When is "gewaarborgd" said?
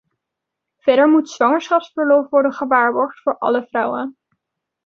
2.53-3.19